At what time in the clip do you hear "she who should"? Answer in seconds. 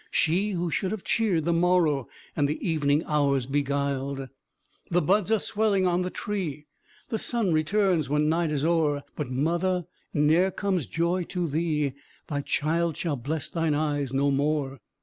0.09-0.89